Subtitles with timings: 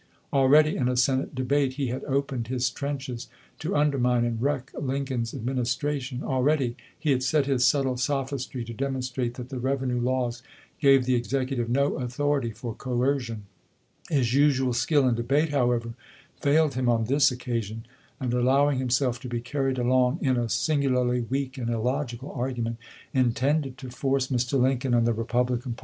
[0.33, 3.27] Already in a Senate debate he had opened his trenches
[3.59, 6.23] to undermine and wreck Lincoln's Administration.
[6.23, 10.41] Already he had set his subtle sophistry to demonstrate that the revenue laws
[10.79, 13.43] gave the Executive no authority for coercion.
[14.09, 15.93] His usual skill in debate, however,
[16.41, 17.85] failed him on this occasion;
[18.19, 22.77] and allowing himself to be carried along in a singularly weak and illogical argument,
[23.13, 24.59] THE CALL TO AKMS 81 intended to force Mr.
[24.59, 25.79] Lincoln and the Republican chap.